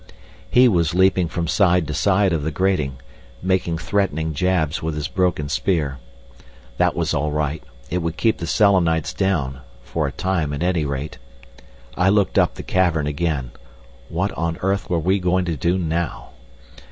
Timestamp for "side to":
1.47-1.93